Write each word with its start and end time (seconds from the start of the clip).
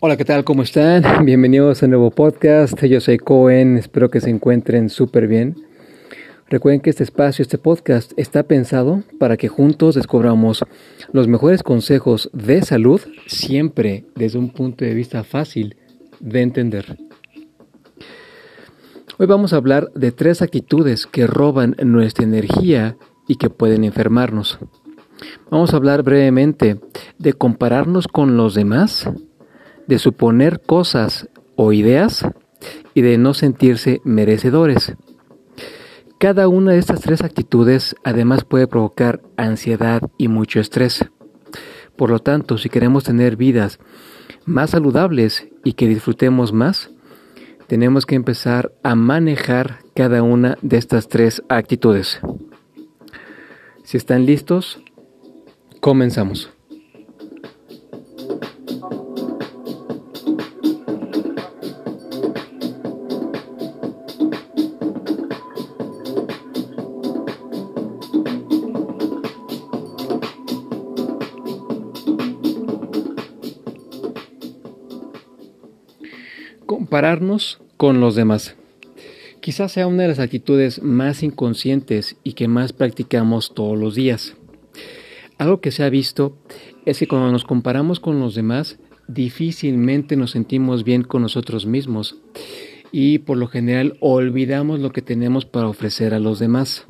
Hola, 0.00 0.16
¿qué 0.16 0.24
tal? 0.24 0.44
¿Cómo 0.44 0.62
están? 0.62 1.02
Bienvenidos 1.24 1.82
a 1.82 1.86
un 1.86 1.90
nuevo 1.90 2.12
podcast. 2.12 2.80
Yo 2.84 3.00
soy 3.00 3.18
Cohen, 3.18 3.76
espero 3.76 4.10
que 4.10 4.20
se 4.20 4.30
encuentren 4.30 4.90
súper 4.90 5.26
bien. 5.26 5.56
Recuerden 6.48 6.80
que 6.80 6.90
este 6.90 7.02
espacio, 7.02 7.42
este 7.42 7.58
podcast, 7.58 8.12
está 8.16 8.44
pensado 8.44 9.02
para 9.18 9.36
que 9.36 9.48
juntos 9.48 9.96
descubramos 9.96 10.64
los 11.12 11.26
mejores 11.26 11.64
consejos 11.64 12.30
de 12.32 12.62
salud, 12.62 13.00
siempre 13.26 14.04
desde 14.14 14.38
un 14.38 14.50
punto 14.50 14.84
de 14.84 14.94
vista 14.94 15.24
fácil 15.24 15.74
de 16.20 16.42
entender. 16.42 16.96
Hoy 19.18 19.26
vamos 19.26 19.52
a 19.52 19.56
hablar 19.56 19.90
de 19.96 20.12
tres 20.12 20.42
actitudes 20.42 21.08
que 21.08 21.26
roban 21.26 21.74
nuestra 21.82 22.22
energía 22.22 22.96
y 23.26 23.34
que 23.34 23.50
pueden 23.50 23.82
enfermarnos. 23.82 24.60
Vamos 25.50 25.72
a 25.72 25.76
hablar 25.76 26.04
brevemente 26.04 26.78
de 27.18 27.32
compararnos 27.32 28.06
con 28.06 28.36
los 28.36 28.54
demás, 28.54 29.10
de 29.88 29.98
suponer 29.98 30.60
cosas 30.60 31.28
o 31.56 31.72
ideas 31.72 32.24
y 32.94 33.02
de 33.02 33.18
no 33.18 33.34
sentirse 33.34 34.00
merecedores. 34.04 34.94
Cada 36.18 36.48
una 36.48 36.72
de 36.72 36.78
estas 36.78 37.00
tres 37.00 37.22
actitudes 37.22 37.96
además 38.04 38.44
puede 38.44 38.66
provocar 38.66 39.20
ansiedad 39.36 40.02
y 40.18 40.28
mucho 40.28 40.60
estrés. 40.60 41.04
Por 41.96 42.10
lo 42.10 42.18
tanto, 42.18 42.58
si 42.58 42.68
queremos 42.68 43.04
tener 43.04 43.36
vidas 43.36 43.78
más 44.44 44.70
saludables 44.70 45.48
y 45.64 45.72
que 45.72 45.88
disfrutemos 45.88 46.52
más, 46.52 46.90
tenemos 47.66 48.06
que 48.06 48.14
empezar 48.14 48.72
a 48.82 48.94
manejar 48.94 49.80
cada 49.94 50.22
una 50.22 50.56
de 50.62 50.78
estas 50.78 51.08
tres 51.08 51.42
actitudes. 51.48 52.20
Si 53.84 53.96
están 53.96 54.26
listos, 54.26 54.80
comenzamos. 55.80 56.57
Compararnos 76.88 77.60
con 77.76 78.00
los 78.00 78.14
demás. 78.14 78.56
Quizás 79.42 79.72
sea 79.72 79.86
una 79.86 80.04
de 80.04 80.08
las 80.08 80.20
actitudes 80.20 80.82
más 80.82 81.22
inconscientes 81.22 82.16
y 82.24 82.32
que 82.32 82.48
más 82.48 82.72
practicamos 82.72 83.52
todos 83.54 83.78
los 83.78 83.94
días. 83.94 84.36
Algo 85.36 85.60
que 85.60 85.70
se 85.70 85.84
ha 85.84 85.90
visto 85.90 86.38
es 86.86 86.98
que 86.98 87.06
cuando 87.06 87.30
nos 87.30 87.44
comparamos 87.44 88.00
con 88.00 88.20
los 88.20 88.34
demás, 88.34 88.78
difícilmente 89.06 90.16
nos 90.16 90.30
sentimos 90.30 90.82
bien 90.82 91.02
con 91.02 91.20
nosotros 91.20 91.66
mismos 91.66 92.16
y 92.90 93.18
por 93.18 93.36
lo 93.36 93.48
general 93.48 93.98
olvidamos 94.00 94.80
lo 94.80 94.90
que 94.90 95.02
tenemos 95.02 95.44
para 95.44 95.68
ofrecer 95.68 96.14
a 96.14 96.18
los 96.18 96.38
demás. 96.38 96.86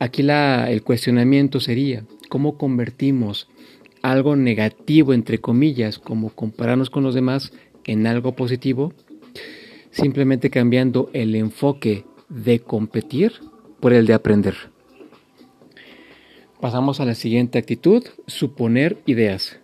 Aquí 0.00 0.22
el 0.28 0.82
cuestionamiento 0.82 1.60
sería, 1.60 2.04
¿cómo 2.28 2.58
convertimos 2.58 3.46
algo 4.02 4.34
negativo, 4.34 5.12
entre 5.12 5.38
comillas, 5.38 5.98
como 5.98 6.30
compararnos 6.30 6.90
con 6.90 7.04
los 7.04 7.14
demás, 7.14 7.52
en 7.84 8.06
algo 8.06 8.34
positivo? 8.34 8.92
Simplemente 9.90 10.50
cambiando 10.50 11.10
el 11.12 11.34
enfoque 11.34 12.04
de 12.28 12.60
competir 12.60 13.32
por 13.80 13.92
el 13.92 14.06
de 14.06 14.14
aprender. 14.14 14.54
Pasamos 16.60 17.00
a 17.00 17.04
la 17.04 17.14
siguiente 17.14 17.58
actitud, 17.58 18.04
suponer 18.26 18.98
ideas. 19.06 19.59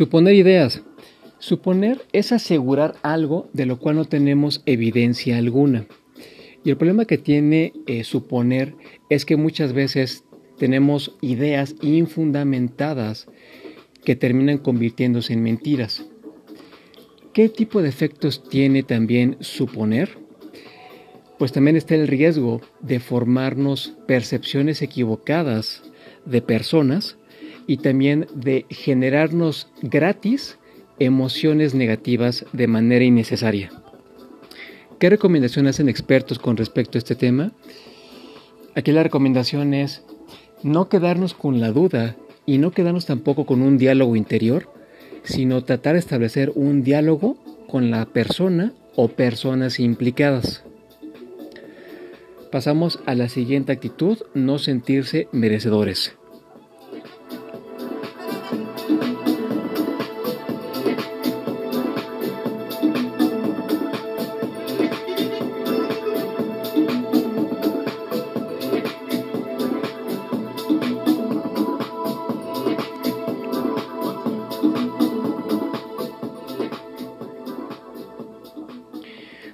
Suponer 0.00 0.32
ideas. 0.32 0.82
Suponer 1.40 2.06
es 2.14 2.32
asegurar 2.32 2.94
algo 3.02 3.50
de 3.52 3.66
lo 3.66 3.78
cual 3.78 3.96
no 3.96 4.06
tenemos 4.06 4.62
evidencia 4.64 5.36
alguna. 5.36 5.84
Y 6.64 6.70
el 6.70 6.78
problema 6.78 7.04
que 7.04 7.18
tiene 7.18 7.74
eh, 7.86 8.02
suponer 8.02 8.74
es 9.10 9.26
que 9.26 9.36
muchas 9.36 9.74
veces 9.74 10.24
tenemos 10.56 11.18
ideas 11.20 11.74
infundamentadas 11.82 13.26
que 14.02 14.16
terminan 14.16 14.56
convirtiéndose 14.56 15.34
en 15.34 15.42
mentiras. 15.42 16.06
¿Qué 17.34 17.50
tipo 17.50 17.82
de 17.82 17.90
efectos 17.90 18.48
tiene 18.48 18.82
también 18.82 19.36
suponer? 19.40 20.16
Pues 21.38 21.52
también 21.52 21.76
está 21.76 21.94
el 21.94 22.08
riesgo 22.08 22.62
de 22.80 23.00
formarnos 23.00 23.98
percepciones 24.06 24.80
equivocadas 24.80 25.82
de 26.24 26.40
personas 26.40 27.18
y 27.70 27.76
también 27.76 28.26
de 28.34 28.66
generarnos 28.68 29.68
gratis 29.80 30.58
emociones 30.98 31.72
negativas 31.72 32.44
de 32.52 32.66
manera 32.66 33.04
innecesaria. 33.04 33.70
¿Qué 34.98 35.08
recomendación 35.08 35.68
hacen 35.68 35.88
expertos 35.88 36.40
con 36.40 36.56
respecto 36.56 36.98
a 36.98 36.98
este 36.98 37.14
tema? 37.14 37.52
Aquí 38.74 38.90
la 38.90 39.04
recomendación 39.04 39.72
es 39.72 40.02
no 40.64 40.88
quedarnos 40.88 41.32
con 41.32 41.60
la 41.60 41.70
duda 41.70 42.16
y 42.44 42.58
no 42.58 42.72
quedarnos 42.72 43.06
tampoco 43.06 43.46
con 43.46 43.62
un 43.62 43.78
diálogo 43.78 44.16
interior, 44.16 44.68
sino 45.22 45.62
tratar 45.62 45.92
de 45.92 46.00
establecer 46.00 46.50
un 46.56 46.82
diálogo 46.82 47.36
con 47.68 47.92
la 47.92 48.04
persona 48.06 48.72
o 48.96 49.06
personas 49.06 49.78
implicadas. 49.78 50.64
Pasamos 52.50 52.98
a 53.06 53.14
la 53.14 53.28
siguiente 53.28 53.70
actitud, 53.70 54.18
no 54.34 54.58
sentirse 54.58 55.28
merecedores. 55.30 56.16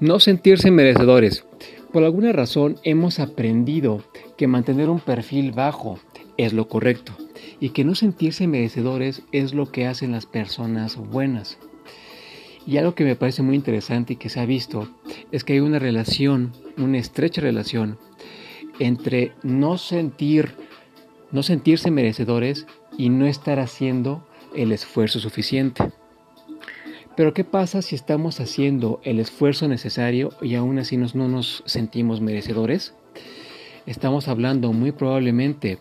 No 0.00 0.20
sentirse 0.20 0.70
merecedores. 0.70 1.44
Por 1.92 2.04
alguna 2.04 2.32
razón 2.32 2.76
hemos 2.84 3.18
aprendido 3.18 4.04
que 4.36 4.46
mantener 4.46 4.90
un 4.90 5.00
perfil 5.00 5.52
bajo 5.52 5.98
es 6.36 6.52
lo 6.52 6.68
correcto 6.68 7.12
y 7.58 7.70
que 7.70 7.84
no 7.84 7.94
sentirse 7.94 8.46
merecedores 8.46 9.22
es 9.32 9.54
lo 9.54 9.72
que 9.72 9.86
hacen 9.86 10.12
las 10.12 10.26
personas 10.26 10.96
buenas. 10.96 11.58
Y 12.66 12.76
algo 12.76 12.94
que 12.94 13.04
me 13.04 13.16
parece 13.16 13.42
muy 13.42 13.56
interesante 13.56 14.12
y 14.12 14.16
que 14.16 14.28
se 14.28 14.38
ha 14.38 14.46
visto 14.46 14.88
es 15.32 15.42
que 15.42 15.54
hay 15.54 15.60
una 15.60 15.78
relación, 15.78 16.52
una 16.76 16.98
estrecha 16.98 17.40
relación 17.40 17.98
entre 18.78 19.32
no 19.42 19.78
sentir 19.78 20.54
no 21.30 21.42
sentirse 21.42 21.90
merecedores 21.90 22.66
y 22.96 23.10
no 23.10 23.26
estar 23.26 23.58
haciendo 23.60 24.26
el 24.54 24.72
esfuerzo 24.72 25.20
suficiente. 25.20 25.84
Pero 27.18 27.34
¿qué 27.34 27.42
pasa 27.42 27.82
si 27.82 27.96
estamos 27.96 28.38
haciendo 28.38 29.00
el 29.02 29.18
esfuerzo 29.18 29.66
necesario 29.66 30.30
y 30.40 30.54
aún 30.54 30.78
así 30.78 30.96
no 30.96 31.08
nos 31.26 31.64
sentimos 31.66 32.20
merecedores? 32.20 32.94
Estamos 33.86 34.28
hablando 34.28 34.72
muy 34.72 34.92
probablemente 34.92 35.80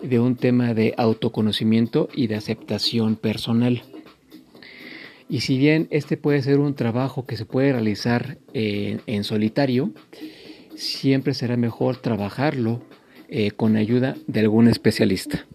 de 0.00 0.20
un 0.20 0.36
tema 0.36 0.74
de 0.74 0.94
autoconocimiento 0.96 2.08
y 2.14 2.28
de 2.28 2.36
aceptación 2.36 3.16
personal. 3.16 3.82
Y 5.28 5.40
si 5.40 5.58
bien 5.58 5.88
este 5.90 6.16
puede 6.16 6.40
ser 6.42 6.60
un 6.60 6.76
trabajo 6.76 7.26
que 7.26 7.36
se 7.36 7.46
puede 7.46 7.72
realizar 7.72 8.38
en 8.54 9.24
solitario, 9.24 9.90
siempre 10.76 11.34
será 11.34 11.56
mejor 11.56 11.96
trabajarlo 11.96 12.80
eh, 13.28 13.50
con 13.50 13.74
ayuda 13.74 14.14
de 14.28 14.38
algún 14.38 14.68
especialista 14.68 15.46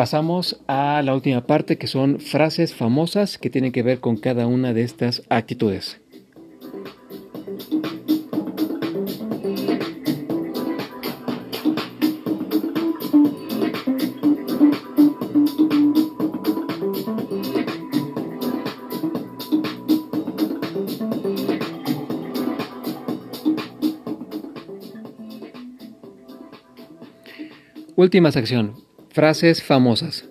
pasamos 0.00 0.58
a 0.66 1.02
la 1.02 1.14
última 1.14 1.42
parte 1.46 1.76
que 1.76 1.86
son 1.86 2.20
frases 2.20 2.74
famosas 2.74 3.36
que 3.36 3.50
tienen 3.50 3.70
que 3.70 3.82
ver 3.82 4.00
con 4.00 4.16
cada 4.16 4.46
una 4.46 4.72
de 4.72 4.80
estas 4.80 5.22
actitudes. 5.28 6.00
Última 27.96 28.32
sección, 28.32 28.76
Frases 29.20 29.62
famosas. 29.62 30.24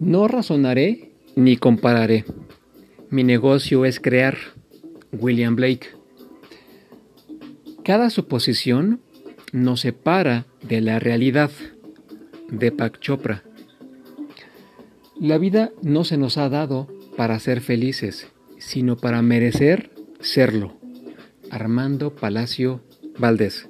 No 0.00 0.26
razonaré 0.26 1.12
ni 1.36 1.56
compararé. 1.56 2.24
Mi 3.08 3.22
negocio 3.22 3.84
es 3.84 4.00
crear. 4.00 4.36
William 5.12 5.54
Blake. 5.54 5.90
Cada 7.84 8.10
suposición 8.10 9.00
nos 9.52 9.82
separa 9.82 10.46
de 10.62 10.80
la 10.80 10.98
realidad. 10.98 11.52
Deepak 12.48 12.98
Chopra. 12.98 13.44
La 15.20 15.38
vida 15.38 15.70
no 15.82 16.02
se 16.02 16.16
nos 16.16 16.36
ha 16.36 16.48
dado 16.48 16.88
para 17.16 17.38
ser 17.38 17.60
felices, 17.60 18.26
sino 18.58 18.96
para 18.96 19.22
merecer 19.22 19.92
serlo. 20.18 20.80
Armando 21.48 22.12
Palacio 22.12 22.80
Valdés. 23.16 23.69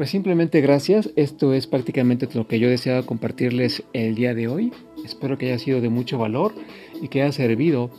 Pues 0.00 0.08
simplemente 0.08 0.62
gracias. 0.62 1.10
Esto 1.14 1.52
es 1.52 1.66
prácticamente 1.66 2.26
lo 2.32 2.48
que 2.48 2.58
yo 2.58 2.70
deseaba 2.70 3.04
compartirles 3.04 3.82
el 3.92 4.14
día 4.14 4.32
de 4.32 4.48
hoy. 4.48 4.72
Espero 5.04 5.36
que 5.36 5.48
haya 5.48 5.58
sido 5.58 5.82
de 5.82 5.90
mucho 5.90 6.16
valor 6.16 6.54
y 7.02 7.08
que 7.08 7.20
haya 7.20 7.32
servido 7.32 7.90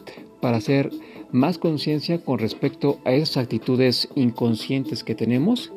para 0.41 0.57
hacer 0.57 0.89
más 1.31 1.59
conciencia 1.59 2.17
con 2.17 2.39
respecto 2.39 2.99
a 3.05 3.11
esas 3.11 3.37
actitudes 3.37 4.09
inconscientes 4.15 5.03
que 5.03 5.13
tenemos 5.13 5.71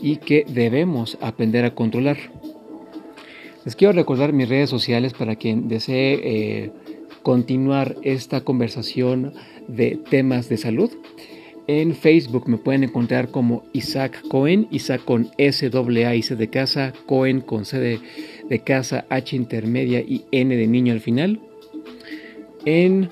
y 0.00 0.18
que 0.18 0.46
debemos 0.48 1.18
aprender 1.20 1.64
a 1.64 1.74
controlar. 1.74 2.18
Les 3.64 3.74
quiero 3.74 3.92
recordar 3.92 4.32
mis 4.32 4.48
redes 4.48 4.70
sociales 4.70 5.14
para 5.14 5.34
quien 5.34 5.66
desee 5.66 6.20
eh, 6.22 6.70
continuar 7.24 7.96
esta 8.02 8.42
conversación 8.42 9.32
de 9.66 9.98
temas 10.10 10.48
de 10.48 10.58
salud. 10.58 10.92
En 11.68 11.96
Facebook 11.96 12.48
me 12.48 12.58
pueden 12.58 12.84
encontrar 12.84 13.32
como 13.32 13.64
Isaac 13.72 14.22
Cohen, 14.28 14.68
Isaac 14.70 15.04
con 15.04 15.32
S 15.36 15.68
A 15.68 16.14
y 16.14 16.22
C 16.22 16.36
de 16.36 16.48
casa, 16.48 16.92
Cohen 17.06 17.40
con 17.40 17.64
C 17.64 17.98
de, 18.48 18.60
casa, 18.60 19.04
H 19.10 19.34
intermedia 19.34 19.98
y 20.00 20.26
N 20.30 20.56
de 20.56 20.68
niño 20.68 20.92
al 20.92 21.00
final. 21.00 21.40
En 22.64 23.10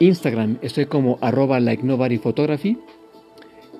Instagram 0.00 0.56
estoy 0.62 0.86
como 0.86 1.18
arroba 1.20 1.60
like 1.60 1.82
nobody 1.82 2.16
photography. 2.16 2.78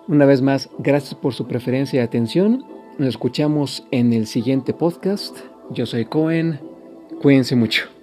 una 0.07 0.25
vez 0.25 0.41
más, 0.41 0.69
gracias 0.77 1.15
por 1.15 1.33
su 1.33 1.47
preferencia 1.47 2.01
y 2.01 2.03
atención. 2.03 2.65
Nos 2.97 3.09
escuchamos 3.09 3.85
en 3.91 4.13
el 4.13 4.27
siguiente 4.27 4.73
podcast. 4.73 5.37
Yo 5.71 5.85
soy 5.85 6.05
Cohen. 6.05 6.59
Cuídense 7.21 7.55
mucho. 7.55 7.94